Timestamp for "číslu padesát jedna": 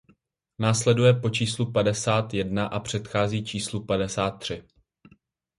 1.29-2.67